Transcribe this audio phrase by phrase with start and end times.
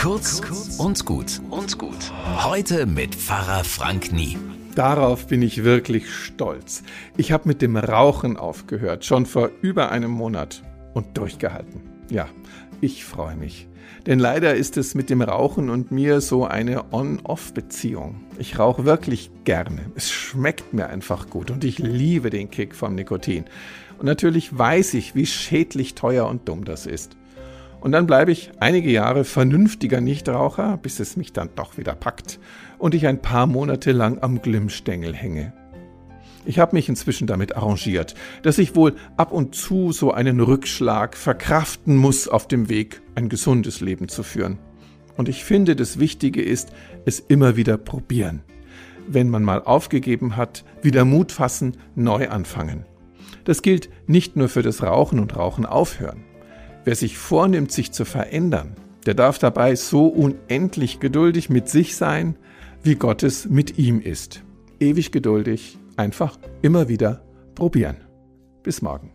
[0.00, 0.40] Kurz
[0.78, 2.10] und gut und gut.
[2.42, 4.38] Heute mit Pfarrer Frank Nie.
[4.74, 6.82] Darauf bin ich wirklich stolz.
[7.18, 10.62] Ich habe mit dem Rauchen aufgehört, schon vor über einem Monat
[10.94, 11.82] und durchgehalten.
[12.08, 12.30] Ja,
[12.80, 13.68] ich freue mich.
[14.06, 18.22] Denn leider ist es mit dem Rauchen und mir so eine On-Off-Beziehung.
[18.38, 19.92] Ich rauche wirklich gerne.
[19.96, 23.44] Es schmeckt mir einfach gut und ich liebe den Kick vom Nikotin.
[23.98, 27.18] Und natürlich weiß ich, wie schädlich teuer und dumm das ist.
[27.80, 32.38] Und dann bleibe ich einige Jahre vernünftiger Nichtraucher, bis es mich dann doch wieder packt
[32.78, 35.52] und ich ein paar Monate lang am Glimmstängel hänge.
[36.44, 41.16] Ich habe mich inzwischen damit arrangiert, dass ich wohl ab und zu so einen Rückschlag
[41.16, 44.58] verkraften muss auf dem Weg, ein gesundes Leben zu führen.
[45.16, 46.70] Und ich finde, das Wichtige ist,
[47.04, 48.42] es immer wieder probieren.
[49.06, 52.86] Wenn man mal aufgegeben hat, wieder Mut fassen, neu anfangen.
[53.44, 56.24] Das gilt nicht nur für das Rauchen und Rauchen aufhören.
[56.84, 58.76] Wer sich vornimmt, sich zu verändern,
[59.06, 62.36] der darf dabei so unendlich geduldig mit sich sein,
[62.82, 64.42] wie Gott es mit ihm ist.
[64.78, 67.22] Ewig geduldig, einfach immer wieder
[67.54, 67.96] probieren.
[68.62, 69.12] Bis morgen.